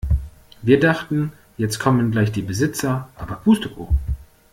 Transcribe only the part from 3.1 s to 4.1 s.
aber Pustekuchen.